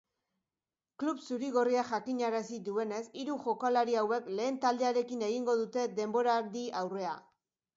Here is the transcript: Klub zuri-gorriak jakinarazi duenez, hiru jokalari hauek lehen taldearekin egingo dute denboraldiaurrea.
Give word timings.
Klub 1.01 1.19
zuri-gorriak 1.25 1.89
jakinarazi 1.95 2.57
duenez, 2.69 3.03
hiru 3.25 3.37
jokalari 3.43 3.99
hauek 4.01 4.33
lehen 4.41 4.59
taldearekin 4.65 5.25
egingo 5.29 5.59
dute 5.63 5.85
denboraldiaurrea. 6.01 7.17